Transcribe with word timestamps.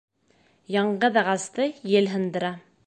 Яңғыҙ 0.77 1.21
ағасты 1.23 1.69
ел 1.97 2.13
һындыра. 2.17 2.55